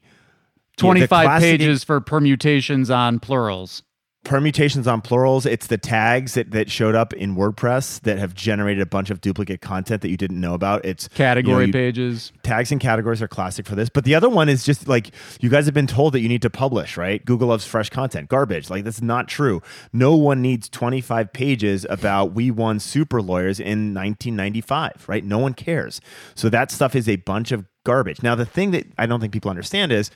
[0.76, 3.82] 25 the classic- pages for permutations on plurals.
[4.24, 5.46] Permutations on plurals.
[5.46, 9.20] It's the tags that, that showed up in WordPress that have generated a bunch of
[9.20, 10.84] duplicate content that you didn't know about.
[10.84, 12.32] It's Category you know, you- pages.
[12.42, 13.88] tags and categories are classic for this.
[13.88, 16.42] But the other one is just like you guys have been told that you need
[16.42, 17.24] to publish, right?
[17.24, 18.28] Google loves fresh content.
[18.28, 18.68] Garbage.
[18.68, 19.62] Like that's not true.
[19.92, 25.24] No one needs 25 pages about we won super lawyers in 1995, right?
[25.24, 26.00] No one cares.
[26.34, 28.22] So that stuff is a bunch of garbage.
[28.22, 30.10] Now the thing that I don't think people understand is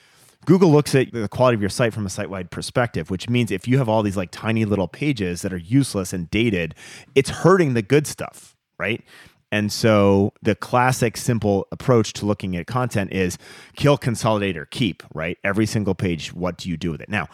[0.44, 3.50] Google looks at the quality of your site from a site wide perspective, which means
[3.50, 6.74] if you have all these like tiny little pages that are useless and dated,
[7.14, 9.05] it's hurting the good stuff, right?
[9.52, 13.38] And so the classic simple approach to looking at content is
[13.76, 15.38] kill, consolidate, or keep, right?
[15.44, 17.11] Every single page, what do you do with it?
[17.11, 17.28] Now,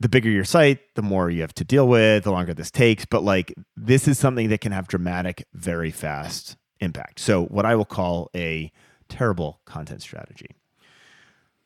[0.00, 3.04] the bigger your site, the more you have to deal with, the longer this takes.
[3.04, 7.20] But like this is something that can have dramatic, very fast impact.
[7.20, 8.72] So, what I will call a
[9.08, 10.48] terrible content strategy.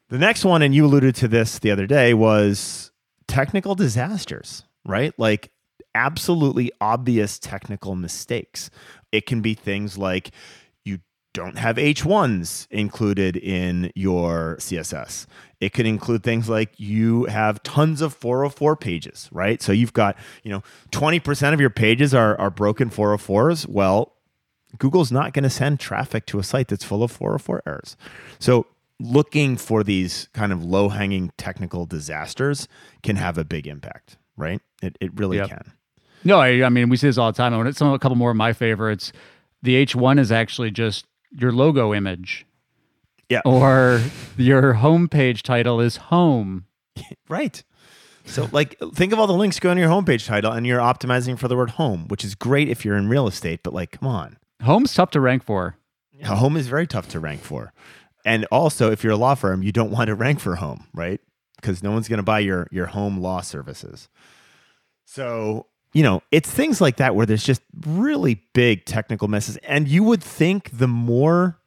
[0.09, 2.93] The next one, and you alluded to this the other day, was
[3.27, 5.13] technical disasters, right?
[5.19, 5.51] Like
[5.95, 8.71] absolutely obvious technical mistakes.
[9.13, 10.31] It can be things like
[10.85, 11.01] you
[11.35, 15.27] don't have H1s included in your CSS.
[15.61, 19.61] It could include things like you have tons of 404 pages, right?
[19.61, 23.67] So you've got, you know, 20% of your pages are, are broken 404s.
[23.67, 24.15] Well,
[24.79, 27.97] Google's not going to send traffic to a site that's full of 404 errors.
[28.39, 28.67] So
[29.01, 32.67] looking for these kind of low hanging technical disasters
[33.03, 34.61] can have a big impact, right?
[34.83, 35.49] It, it really Yep.
[35.49, 35.73] can.
[36.25, 37.55] No, I, I mean we see this all the time.
[37.55, 39.13] And it's some a couple more of my favorites.
[39.63, 42.47] The H1 is actually just your logo image,
[43.29, 43.41] Yeah.
[43.45, 44.03] or
[44.37, 46.65] your homepage title is home.
[47.29, 47.63] Right.
[48.25, 51.39] So, like, think of all the links going to your homepage title and you're optimizing
[51.39, 54.09] for the word home, which is great if you're in real estate, but like, come
[54.09, 54.37] on.
[54.63, 55.77] Home's tough to rank for.
[56.25, 57.73] Home is very tough to rank for.
[58.29, 61.19] And also, if you're a law firm, you don't want to rank for home, right?
[61.57, 64.11] Because no one's going to buy your, your home law services.
[65.07, 65.65] So,
[65.95, 69.57] you know, it's things like that where there's just really big technical messes.
[69.63, 71.59] And you would think the more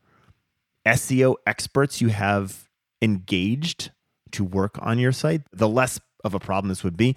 [0.85, 2.69] SEO experts you have
[3.01, 3.89] engaged
[4.29, 7.15] to work on your site, the less of a problem this would be.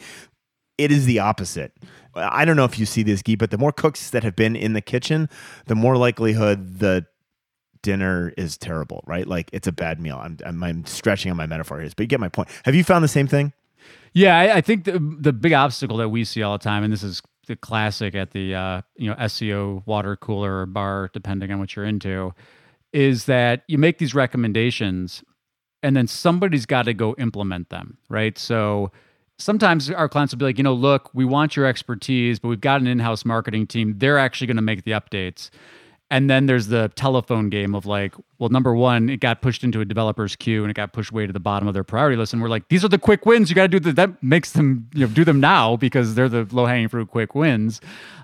[0.78, 1.72] It is the opposite.
[2.14, 4.56] I don't know if you see this, Gyi, but the more cooks that have been
[4.56, 5.28] in the kitchen,
[5.66, 7.04] the more likelihood the
[7.84, 9.28] dinner is terrible, right?
[9.28, 10.18] Like it's a bad meal.
[10.20, 12.48] I'm, I'm, I'm stretching on my metaphor here, but you get my point.
[12.64, 13.52] Have you found the same thing?
[14.14, 16.92] Yeah, I, I think the the big obstacle that we see all the time, and
[16.92, 21.52] this is the classic at the uh, you know SEO water cooler or bar, depending
[21.52, 22.32] on what you're into,
[22.92, 25.22] is that you make these recommendations,
[25.82, 28.38] and then somebody's got to go implement them, right?
[28.38, 28.90] So
[29.38, 32.60] sometimes our clients will be like, you know, look, we want your expertise, but we've
[32.60, 33.94] got an in-house marketing team.
[33.98, 35.50] They're actually going to make the updates.
[36.14, 39.80] And then there's the telephone game of like, well, number one, it got pushed into
[39.80, 42.32] a developer's queue and it got pushed way to the bottom of their priority list.
[42.32, 43.50] And we're like, these are the quick wins.
[43.50, 43.96] You got to do that.
[43.96, 47.34] That makes them, you know, do them now because they're the low hanging fruit quick
[47.34, 47.80] wins.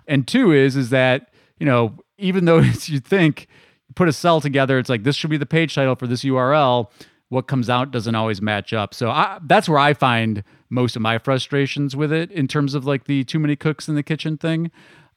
[0.06, 3.48] And two is, is that, you know, even though you think
[3.88, 6.22] you put a cell together, it's like, this should be the page title for this
[6.22, 6.92] URL.
[7.28, 8.94] What comes out doesn't always match up.
[8.94, 12.86] So I, that's where I find most of my frustrations with it in terms of
[12.86, 14.70] like the too many cooks in the kitchen thing.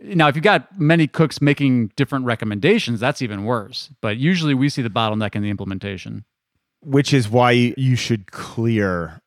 [0.04, 3.90] Now, if you've got many cooks making different recommendations, that's even worse.
[4.02, 6.26] But usually we see the bottleneck in the implementation.
[6.82, 9.22] Which is why you should clear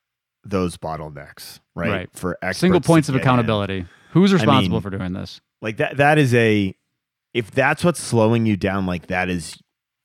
[0.45, 1.91] those bottlenecks, right?
[1.91, 2.11] Right.
[2.13, 3.23] For experts Single points of get in.
[3.23, 3.87] accountability.
[4.13, 5.41] Who's responsible mean- for doing this?
[5.63, 6.75] Like that that is a
[7.33, 9.57] if that's what's slowing you down like that is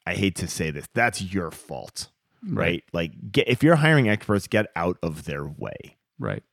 [0.06, 2.08] I hate to say this, that's your fault.
[2.48, 2.84] Right?
[2.94, 5.98] Like get if you're hiring experts, get out of their way.
[6.18, 6.44] Right.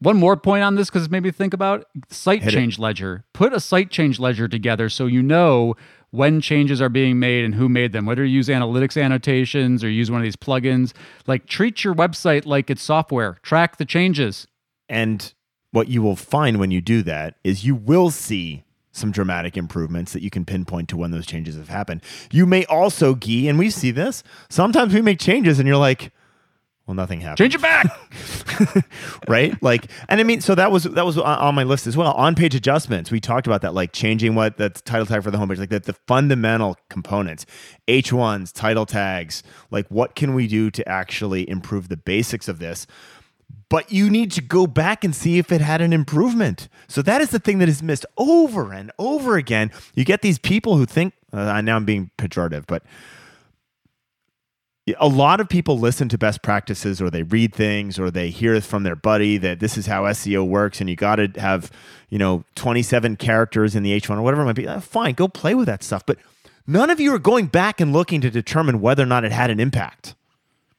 [0.00, 2.56] One more point on this because it made me think about site Hit it.
[2.56, 3.24] change ledger.
[3.34, 5.74] Put a site change ledger together so you know
[6.10, 8.06] when changes are being made and who made them.
[8.06, 10.92] Whether you use analytics annotations or use one of these plugins,
[11.26, 13.38] like treat your website like it's software.
[13.42, 14.46] Track the changes.
[14.88, 15.32] And
[15.70, 20.12] what you will find when you do that is you will see some dramatic improvements
[20.14, 22.02] that you can pinpoint to when those changes have happened.
[22.32, 26.10] You may also, Gee, and we see this, sometimes we make changes and you're like,
[26.90, 27.38] well, nothing happened.
[27.38, 28.84] Change it back.
[29.28, 29.62] right?
[29.62, 32.10] Like, and I mean, so that was that was on- on my list as well.
[32.14, 35.38] On page adjustments, we talked about that, like changing what the title tag for the
[35.38, 37.46] homepage, like the, the fundamental components,
[37.86, 39.44] H ones, title tags.
[39.70, 42.88] Like, what can we do to actually improve the basics of this?
[43.68, 46.66] But you need to go back and see if it had an improvement.
[46.88, 49.70] So that is the thing that is missed over and over again.
[49.94, 52.82] You get these people who think, uh, now I'm being pejorative, but
[54.98, 58.60] a lot of people listen to best practices or they read things or they hear
[58.60, 61.70] from their buddy that this is how SEO works and you got to have,
[62.08, 64.66] you know, 27 characters in the H1 or whatever it might be.
[64.66, 66.04] Uh, fine, go play with that stuff.
[66.06, 66.18] But
[66.66, 69.50] none of you are going back and looking to determine whether or not it had
[69.50, 70.14] an impact,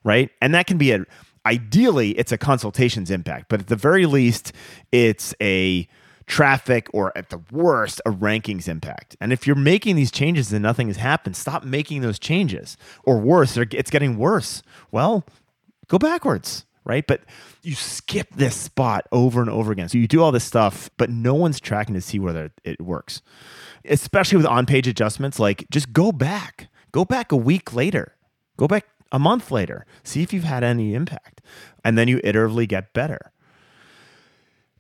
[0.04, 0.30] right?
[0.42, 1.06] And that can be a,
[1.46, 4.54] ideally, it's a consultations impact, but at the very least,
[4.92, 5.88] it's a,
[6.32, 9.18] traffic or at the worst a rankings impact.
[9.20, 12.78] And if you're making these changes and nothing has happened stop making those changes.
[13.04, 14.64] Or worse it's getting worse.
[14.92, 15.26] Well
[15.90, 17.06] go backwards right?
[17.06, 17.22] But
[17.62, 19.88] you skip this spot over and over again.
[19.88, 23.22] So you do all this stuff but no one's tracking to see whether it works.
[23.84, 26.70] Especially with on-page adjustments like just go back.
[26.94, 28.16] Go back a week later.
[28.56, 29.86] Go back a month later.
[30.04, 31.42] See if you've had any impact.
[31.84, 33.34] And then you iteratively get better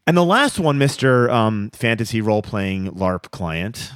[0.07, 1.29] and the last one, Mr.
[1.29, 3.91] Um, fantasy role playing LARP client,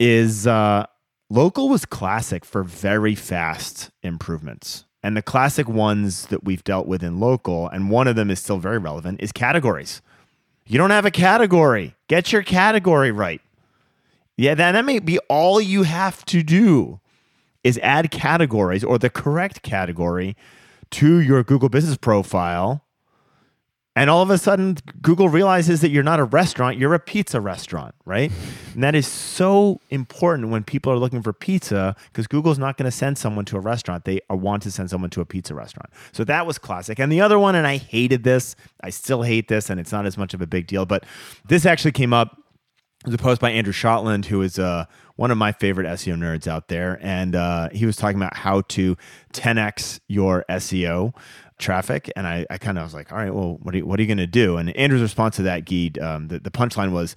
[0.00, 0.86] is uh,
[1.30, 4.84] local was classic for very fast improvements.
[5.02, 8.40] And the classic ones that we've dealt with in local, and one of them is
[8.40, 10.02] still very relevant, is categories.
[10.66, 11.94] You don't have a category.
[12.08, 13.40] Get your category right.
[14.36, 17.00] Yeah, that, that may be all you have to do
[17.64, 20.36] is add categories or the correct category
[20.90, 22.84] to your Google business profile
[23.98, 27.40] and all of a sudden, Google realizes that you're not a restaurant, you're a pizza
[27.40, 28.30] restaurant, right?
[28.74, 32.84] And that is so important when people are looking for pizza because Google's not going
[32.84, 34.04] to send someone to a restaurant.
[34.04, 35.90] They want to send someone to a pizza restaurant.
[36.12, 37.00] So that was classic.
[37.00, 40.06] And the other one, and I hated this, I still hate this, and it's not
[40.06, 41.04] as much of a big deal, but
[41.48, 42.38] this actually came up.
[43.00, 44.84] It was a post by Andrew Shotland, who is uh,
[45.18, 46.96] one of my favorite SEO nerds out there.
[47.02, 48.96] And uh, he was talking about how to
[49.32, 51.12] 10x your SEO
[51.58, 52.08] traffic.
[52.14, 54.02] And I, I kind of was like, all right, well, what are you, what are
[54.02, 54.58] you going to do?
[54.58, 57.16] And Andrew's response to that, Geed, um, the, the punchline was,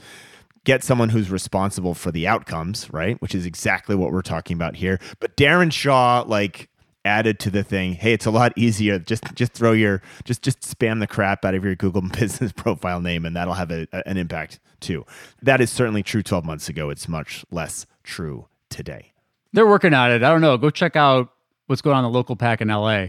[0.63, 3.21] get someone who's responsible for the outcomes, right?
[3.21, 4.99] Which is exactly what we're talking about here.
[5.19, 6.69] But Darren Shaw, like,
[7.03, 10.61] added to the thing hey it's a lot easier just just throw your just just
[10.61, 14.17] spam the crap out of your google business profile name and that'll have a, an
[14.17, 15.03] impact too
[15.41, 19.11] that is certainly true 12 months ago it's much less true today
[19.53, 20.23] They're working on it.
[20.23, 20.57] I don't know.
[20.57, 21.29] Go check out
[21.67, 23.07] what's going on in the local pack in LA.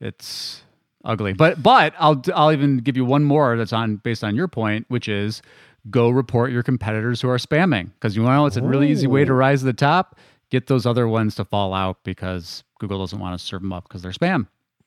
[0.00, 0.62] It's
[1.04, 1.32] ugly.
[1.32, 4.86] But but I'll I'll even give you one more that's on based on your point,
[4.88, 5.42] which is
[5.90, 9.24] go report your competitors who are spamming because you know it's a really easy way
[9.24, 9.36] to oh.
[9.36, 10.18] rise to the top.
[10.50, 13.88] Get those other ones to fall out because Google doesn't want to serve them up
[13.88, 14.46] because they're spam.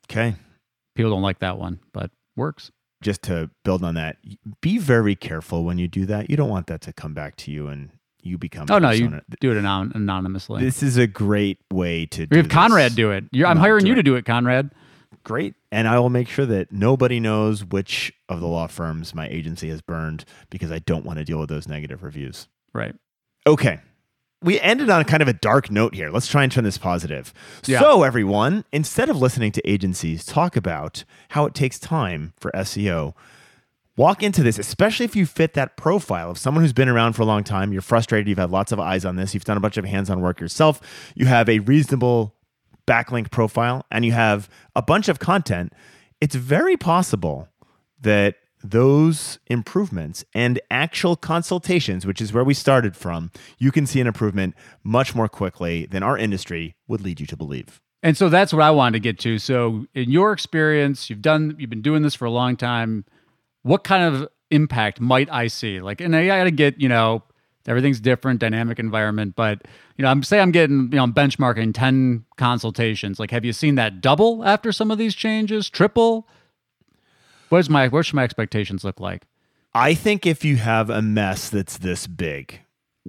[0.09, 0.35] okay
[0.95, 2.71] People don't like that one, but works.
[3.01, 4.17] just to build on that
[4.61, 7.51] be very careful when you do that you don't want that to come back to
[7.51, 7.91] you and
[8.28, 10.61] you become Oh no, you do it anon- anonymously.
[10.63, 13.23] this is a great way to we do have Conrad do it.
[13.32, 14.71] You're, I'm hiring you to do it, Conrad.
[15.23, 19.28] great and i will make sure that nobody knows which of the law firms my
[19.28, 22.95] agency has burned because i don't want to deal with those negative reviews Right.
[23.45, 23.80] okay
[24.41, 27.34] we ended on kind of a dark note here let's try and turn this positive
[27.65, 27.80] Yeah.
[27.82, 33.13] so everyone instead of listening to agencies talk about how it takes time for seo
[33.97, 37.23] walk into this, especially if you fit that profile of someone who's been around for
[37.23, 37.73] a long time.
[37.73, 38.27] You're frustrated.
[38.27, 39.33] You've had lots of eyes on this.
[39.33, 40.79] You've done a bunch of hands on work yourself.
[41.15, 42.35] You have a reasonable
[42.87, 45.73] backlink profile and you have a bunch of content.
[46.21, 47.49] It's very possible
[47.99, 53.99] that those improvements and actual consultations, which is where we started from, you can see
[53.99, 57.81] an improvement much more quickly than our industry would lead you to believe.
[58.03, 59.39] And so that's what I wanted to get to.
[59.39, 63.05] So, in your experience, you've done, you've been doing this for a long time.
[63.68, 65.82] What kind of impact might I see?
[65.82, 67.24] Like, and I got to get, you know,
[67.68, 69.36] everything's different, dynamic environment.
[69.36, 69.61] But
[69.97, 73.20] you know, I'm say I'm getting, you know, I'm benchmarking ten consultations.
[73.20, 75.70] Like, have you seen that double after some of these changes?
[75.70, 76.28] Triple?
[77.49, 79.24] What's my what should my expectations look like?
[79.74, 82.61] I think if you have a mess that's this big,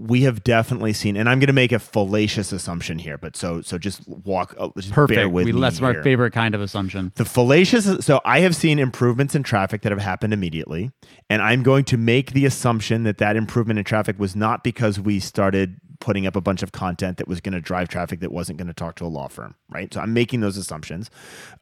[0.06, 3.60] we have definitely seen, and I'm going to make a fallacious assumption here, but so
[3.62, 5.30] so just walk, uh, just bear Perfect.
[5.30, 6.02] with We, me that's my here.
[6.02, 7.12] favorite kind of assumption.
[7.16, 8.04] The fallacious.
[8.04, 10.90] So I have seen improvements in traffic that have happened immediately,
[11.28, 15.00] and I'm going to make the assumption that that improvement in traffic was not because
[15.00, 18.30] we started putting up a bunch of content that was going to drive traffic that
[18.30, 19.92] wasn't going to talk to a law firm, right?
[19.92, 21.10] So I'm making those assumptions.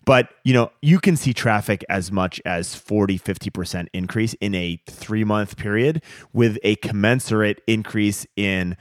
[0.05, 4.81] But, you know, you can see traffic as much as 40, 50% increase in a
[4.89, 8.77] 3-month period with a commensurate increase in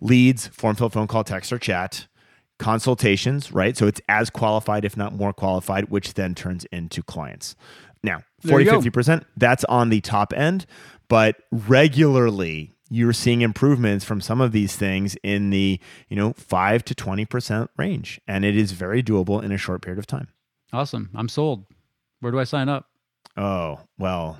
[0.00, 2.06] leads, form fill, phone call, text or chat,
[2.58, 3.76] consultations, right?
[3.76, 7.56] So it's as qualified if not more qualified, which then turns into clients.
[8.02, 8.80] Now, There 40, you go.
[8.80, 10.66] 50%, that's on the top end,
[11.08, 16.84] but regularly you're seeing improvements from some of these things in the, you know, 5
[16.84, 20.28] to 20% range, and it is very doable in a short period of time.
[20.72, 21.10] Awesome.
[21.14, 21.64] I'm sold.
[22.20, 22.86] Where do I sign up?
[23.36, 24.38] Oh, well,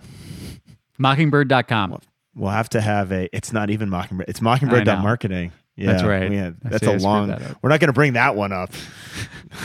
[0.99, 1.99] Mockingbird.com.
[2.34, 4.28] we'll have to have a it's not even Mockingbird.
[4.28, 5.53] It's mockingbird.marketing.
[5.76, 6.30] Yeah, That's right.
[6.30, 7.28] Yeah, that's a long.
[7.28, 7.57] that.
[7.61, 8.72] We're not going to bring that one up.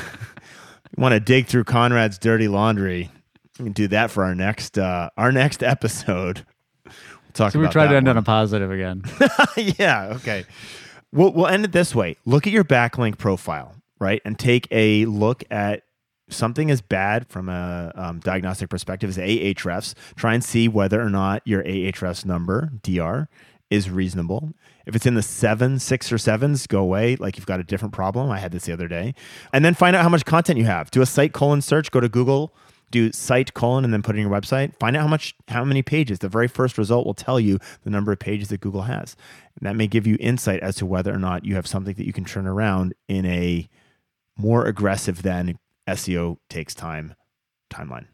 [0.98, 3.12] want to dig through Conrad's dirty laundry?
[3.60, 6.46] We can do that for our next uh our next episode.
[7.40, 8.18] Talk So we tried to end one.
[8.18, 9.04] on a positive again.
[9.80, 10.14] yeah.
[10.16, 10.44] Okay.
[11.14, 12.18] We'll we'll end it this way.
[12.26, 15.84] Look at your backlink profile, right, and take a look at
[16.30, 19.96] something as bad from a um, diagnostic perspective as Ahrefs.
[20.16, 23.28] Try and see whether or not your Ahrefs number (DR)
[23.70, 24.52] is reasonable.
[24.86, 27.16] If it's in the seven, six, or sevens, go away.
[27.16, 28.30] Like you've got a different problem.
[28.30, 29.16] I had this the other day,
[29.54, 30.92] and then find out how much content you have.
[30.92, 31.90] Do a site colon search.
[31.90, 32.54] Go to Google
[32.92, 35.82] do site colon and then put in your website find out how much how many
[35.82, 36.20] pages.
[36.20, 39.16] The very first result will tell you the number of pages that google has.
[39.60, 42.06] And that may give you insight as to whether or not you have something that
[42.06, 43.68] you can turn around in a
[44.38, 47.16] more aggressive than seo takes time
[47.70, 48.06] timeline.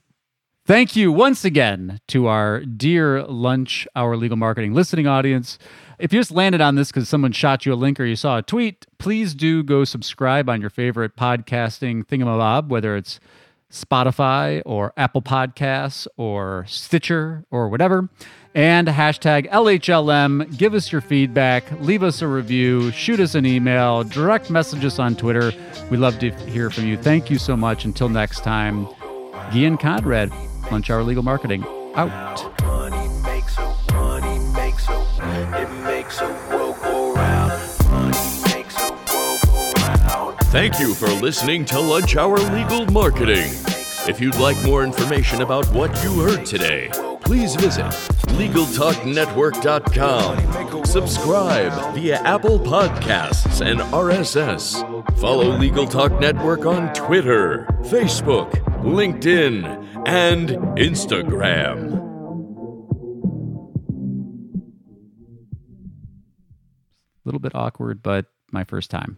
[0.67, 5.59] Thank you once again to our dear Lunch Hour Legal Marketing listening audience.
[5.99, 8.39] If you just landed on this because someone shot you a link or you saw
[8.39, 13.19] a tweet, please do go subscribe on your favorite podcasting thingamabob, whether it's
[13.75, 18.09] Spotify or Apple Podcasts or Stitcher or whatever.
[18.53, 20.57] And hashtag LHLM.
[20.57, 24.97] Give us your feedback, leave us a review, shoot us an email, direct message us
[24.97, 25.51] on Twitter.
[25.91, 26.97] We love to hear from you.
[26.97, 27.83] Thank you so much.
[27.83, 28.87] Until next time,
[29.51, 30.31] Gian Conrad,
[30.71, 31.65] Lunch Hour Legal Marketing,
[31.95, 32.39] out.
[40.55, 43.64] Thank you for listening to Lunch Hour Legal Marketing.
[44.07, 46.91] If you'd like more information about what you heard today,
[47.21, 47.85] please visit
[48.37, 50.85] LegalTalkNetwork.com.
[50.85, 55.17] Subscribe via Apple Podcasts and RSS.
[55.17, 58.51] Follow Legal Talk Network on Twitter, Facebook,
[58.83, 59.65] LinkedIn,
[60.07, 61.95] and Instagram.
[67.17, 69.17] A little bit awkward, but my first time.